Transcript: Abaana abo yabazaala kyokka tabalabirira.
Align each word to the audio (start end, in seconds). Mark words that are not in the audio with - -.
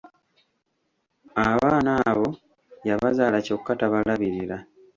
Abaana 1.49 1.91
abo 2.09 2.27
yabazaala 2.87 3.37
kyokka 3.45 3.71
tabalabirira. 3.79 4.57